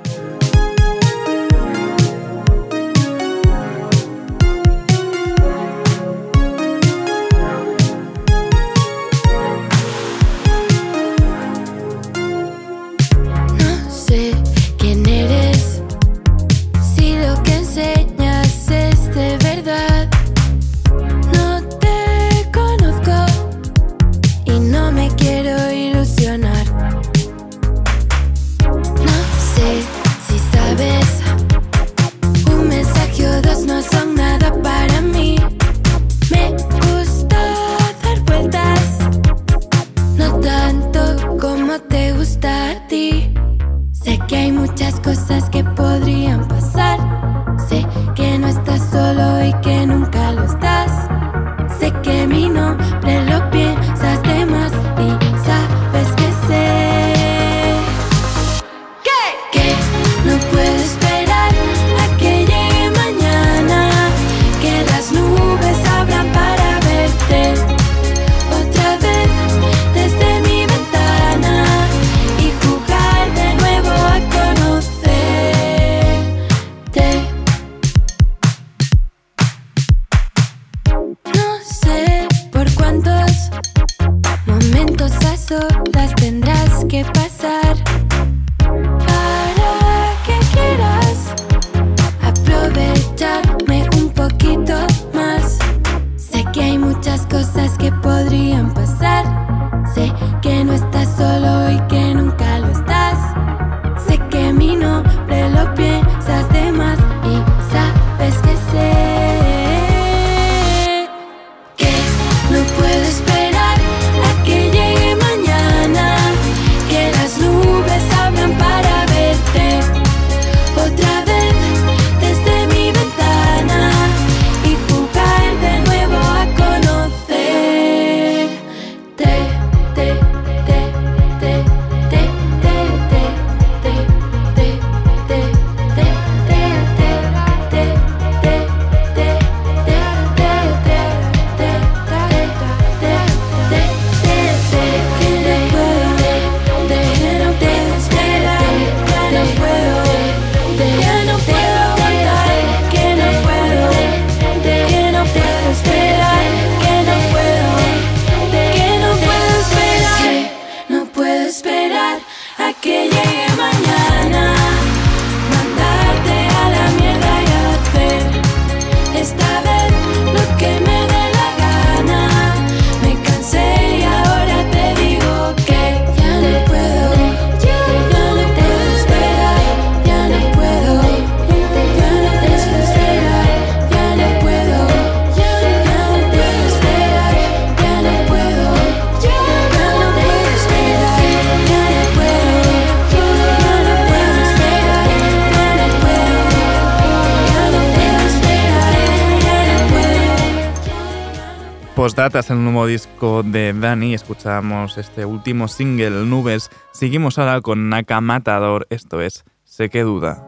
De 203.17 203.73
Dani. 203.73 204.13
Escuchamos 204.13 204.97
este 204.97 205.25
último 205.25 205.67
single, 205.67 206.25
Nubes. 206.25 206.69
Seguimos 206.91 207.39
ahora 207.39 207.61
con 207.61 207.89
Naka 207.89 208.21
Matador. 208.21 208.85
Esto 208.91 209.21
es 209.21 209.43
Sé 209.63 209.89
que 209.89 210.03
duda. 210.03 210.46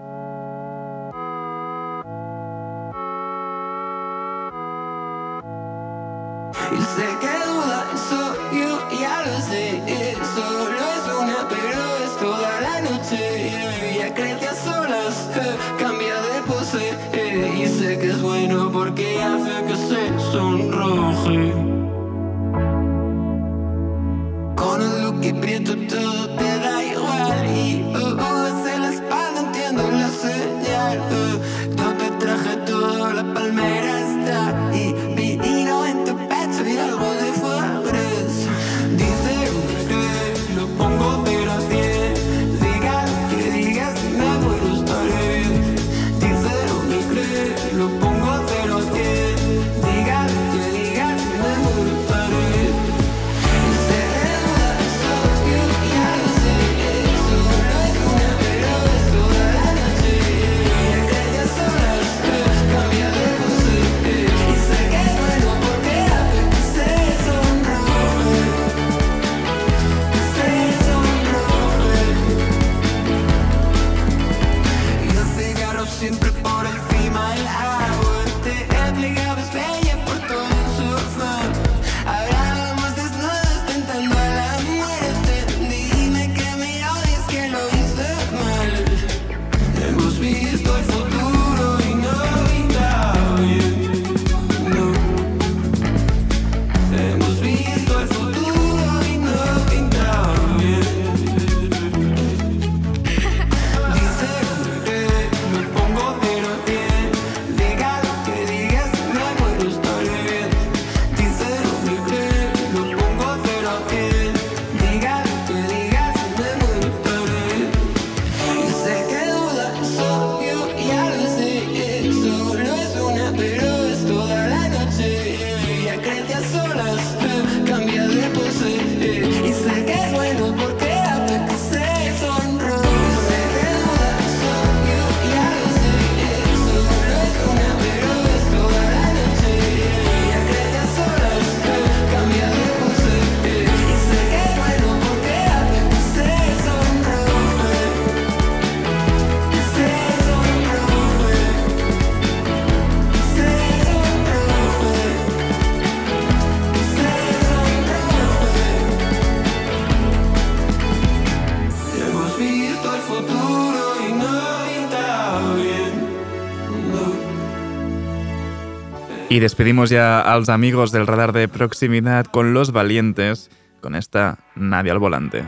Y 169.39 169.41
despedimos 169.41 169.89
ya 169.89 170.19
a 170.19 170.37
los 170.37 170.49
amigos 170.49 170.91
del 170.91 171.07
radar 171.07 171.31
de 171.31 171.47
proximidad 171.47 172.25
con 172.25 172.53
los 172.53 172.73
valientes, 172.73 173.49
con 173.79 173.95
esta 173.95 174.37
Nadie 174.53 174.91
al 174.91 174.99
volante. 174.99 175.45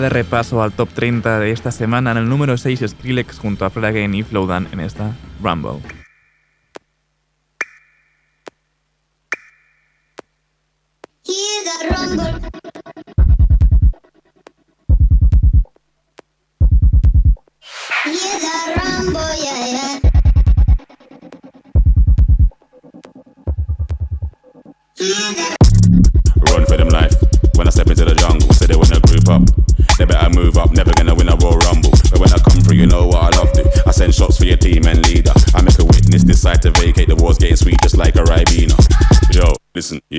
De 0.00 0.08
repaso 0.08 0.62
al 0.62 0.72
top 0.72 0.88
30 0.90 1.38
de 1.40 1.50
esta 1.50 1.70
semana. 1.70 2.12
En 2.12 2.18
el 2.18 2.28
número 2.28 2.56
6 2.56 2.84
Skrillex 2.88 3.38
junto 3.38 3.64
a 3.64 3.70
Fred 3.70 3.84
Again 3.84 4.14
y 4.14 4.22
Flowdan 4.22 4.68
en 4.72 4.80
esta 4.80 5.16
Rumble. 5.42 5.80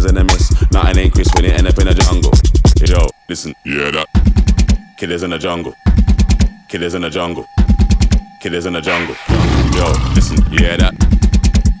Killers 0.00 0.08
in 0.08 0.14
the 0.14 0.24
mist. 0.24 0.72
Nothing 0.72 0.98
ain't 0.98 1.12
crisp 1.12 1.34
when 1.34 1.44
it 1.44 1.52
end 1.52 1.66
up 1.66 1.78
in 1.78 1.88
a 1.88 1.92
jungle. 1.92 2.32
Yo, 2.86 3.06
listen, 3.28 3.54
hear 3.64 3.92
that? 3.92 4.06
Kidders 4.96 5.22
in 5.22 5.30
the 5.30 5.38
jungle. 5.38 5.74
Killers 6.70 6.94
in 6.94 7.02
the 7.02 7.10
jungle. 7.10 7.44
Killers 8.40 8.64
in 8.64 8.72
the 8.72 8.80
jungle. 8.80 9.14
Yo, 9.74 9.92
listen, 10.14 10.38
yeah, 10.50 10.76
that? 10.76 10.94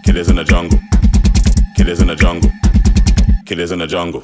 Killers 0.04 0.28
in 0.28 0.36
the 0.36 0.44
jungle. 0.44 0.78
Killers 1.76 2.00
in 2.00 2.08
the 2.08 2.16
jungle. 2.16 2.50
Killers 3.46 3.72
in 3.72 3.78
the 3.78 3.86
jungle. 3.86 4.20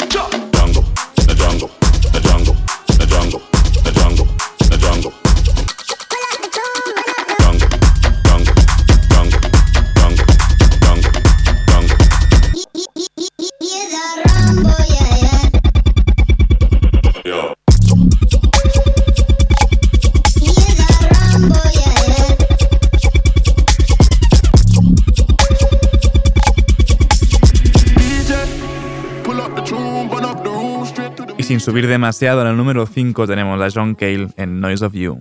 Subir 31.66 31.88
demasiado, 31.88 32.42
en 32.42 32.46
el 32.46 32.56
número 32.56 32.86
5 32.86 33.26
tenemos 33.26 33.60
a 33.60 33.68
John 33.74 33.96
Cale 33.96 34.28
en 34.36 34.60
Noise 34.60 34.84
of 34.84 34.92
You. 34.92 35.20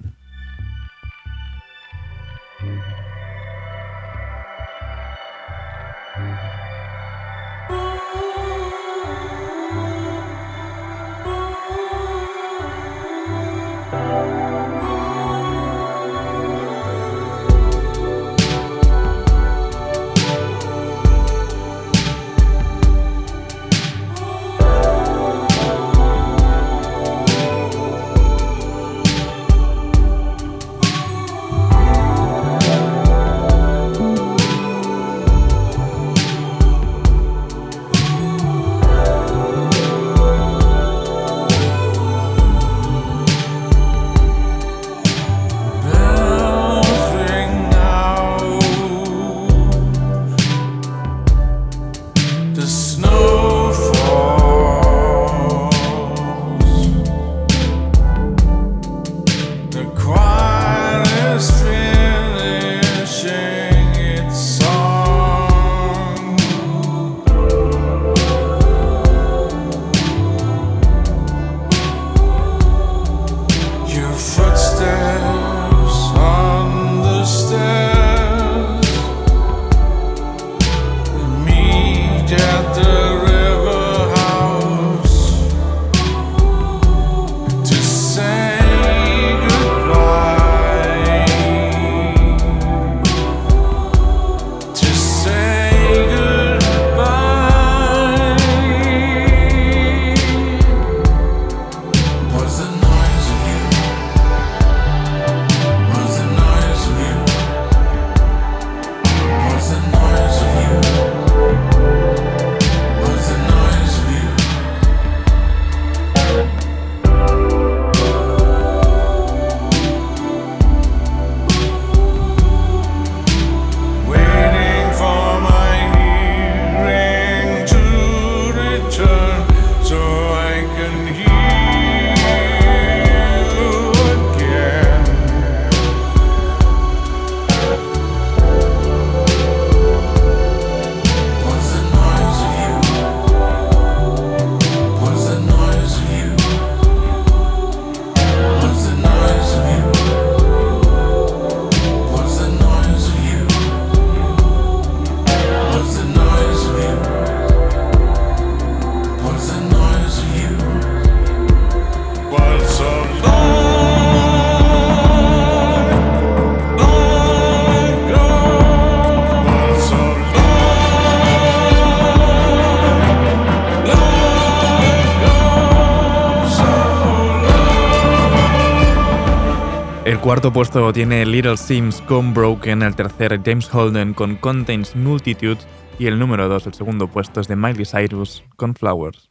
cuarto 180.26 180.52
puesto 180.52 180.92
tiene 180.92 181.24
Little 181.24 181.56
Sims 181.56 182.02
con 182.02 182.34
Broken, 182.34 182.82
el 182.82 182.96
tercer 182.96 183.40
James 183.46 183.70
Holden 183.72 184.16
con 184.16 184.38
Contains 184.38 184.96
Multitudes 184.96 185.68
y 186.00 186.08
el 186.08 186.18
número 186.18 186.50
2, 186.50 186.66
el 186.66 186.74
segundo 186.74 187.08
puesto, 187.08 187.42
es 187.42 187.48
de 187.48 187.56
Miley 187.56 187.86
Cyrus 187.86 188.44
con 188.56 188.74
Flowers. 188.74 189.30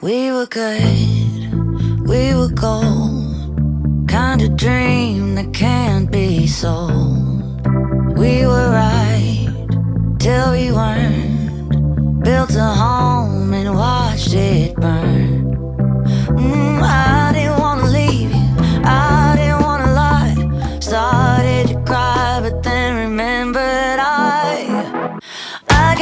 We 0.00 0.32
were 0.32 0.46
good, 0.46 2.08
we 2.08 2.34
were 2.34 2.48
kind 4.08 4.40
of 4.40 4.56
dream 4.56 5.34
that 5.34 5.52
can't 5.52 6.10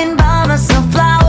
walking 0.00 0.16
by 0.16 0.46
myself, 0.46 0.92
flowers. 0.92 1.19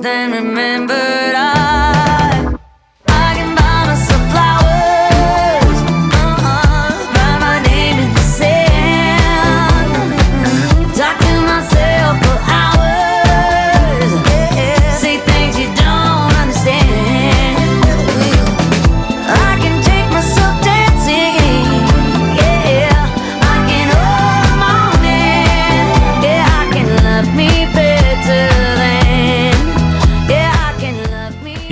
then 0.00 0.32
remember 0.32 1.19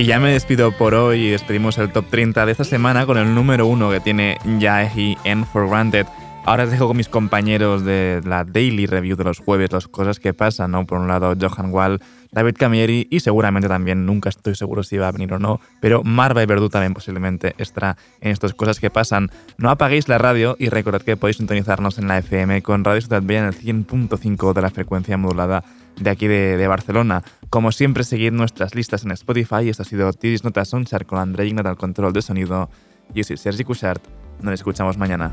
ya 0.08 0.18
me 0.18 0.32
despido 0.32 0.72
por 0.72 0.94
hoy 0.94 1.26
y 1.26 1.30
despedimos 1.32 1.76
el 1.76 1.92
top 1.92 2.06
30 2.08 2.46
de 2.46 2.52
esta 2.52 2.64
semana 2.64 3.04
con 3.04 3.18
el 3.18 3.34
número 3.34 3.66
1 3.66 3.90
que 3.90 4.00
tiene 4.00 4.38
Yahi 4.58 5.18
en 5.24 5.44
For 5.44 5.68
Granted. 5.68 6.06
Ahora 6.46 6.64
os 6.64 6.70
dejo 6.70 6.86
con 6.86 6.96
mis 6.96 7.10
compañeros 7.10 7.84
de 7.84 8.22
la 8.24 8.44
Daily 8.44 8.86
Review 8.86 9.18
de 9.18 9.24
los 9.24 9.38
jueves, 9.38 9.70
las 9.70 9.86
cosas 9.86 10.18
que 10.18 10.32
pasan, 10.32 10.70
¿no? 10.70 10.86
Por 10.86 10.98
un 10.98 11.08
lado, 11.08 11.34
Johan 11.38 11.70
Wall, 11.70 12.00
David 12.32 12.54
Camieri 12.58 13.06
y 13.10 13.20
seguramente 13.20 13.68
también, 13.68 14.06
nunca 14.06 14.30
estoy 14.30 14.54
seguro 14.54 14.82
si 14.82 14.96
va 14.96 15.08
a 15.08 15.12
venir 15.12 15.30
o 15.34 15.38
no, 15.38 15.60
pero 15.82 16.02
Marva 16.04 16.42
y 16.42 16.46
Verdú 16.46 16.70
también 16.70 16.94
posiblemente 16.94 17.54
estará 17.58 17.98
en 18.22 18.30
estas 18.30 18.54
cosas 18.54 18.80
que 18.80 18.88
pasan. 18.88 19.30
No 19.58 19.68
apaguéis 19.68 20.08
la 20.08 20.16
radio 20.16 20.56
y 20.58 20.70
recordad 20.70 21.02
que 21.02 21.18
podéis 21.18 21.36
sintonizarnos 21.36 21.98
en 21.98 22.08
la 22.08 22.16
FM 22.16 22.62
con 22.62 22.82
Radio 22.82 23.02
Ciudad 23.02 23.22
Bella 23.22 23.40
en 23.40 23.46
el 23.48 23.58
100.5 23.86 24.54
de 24.54 24.62
la 24.62 24.70
frecuencia 24.70 25.18
modulada 25.18 25.64
de 26.00 26.10
aquí 26.10 26.26
de, 26.26 26.56
de, 26.56 26.66
Barcelona. 26.68 27.22
Como 27.50 27.72
siempre, 27.72 28.04
seguid 28.04 28.32
nuestras 28.32 28.74
listas 28.74 29.04
en 29.04 29.12
Spotify. 29.12 29.68
Esto 29.68 29.82
ha 29.82 29.86
sido 29.86 30.12
Tiris 30.12 30.44
Notas 30.44 30.68
Sonchar 30.68 31.06
con 31.06 31.18
André 31.18 31.46
Ignat 31.46 31.66
al 31.66 31.76
control 31.76 32.12
de 32.12 32.22
sonido. 32.22 32.70
Yo 33.14 33.24
soy 33.24 33.36
Sergi 33.36 33.64
Cushart. 33.64 34.04
Nos 34.40 34.54
escuchamos 34.54 34.96
mañana. 34.96 35.32